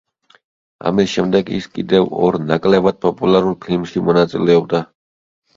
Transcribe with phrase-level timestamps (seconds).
[0.91, 4.83] ამის შემდეგ ის კიდევ ორ ნაკლებად პოპულარულ ფილმში მონაწილეობდა.